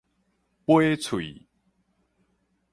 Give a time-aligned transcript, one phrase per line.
[0.65, 1.45] 掰喙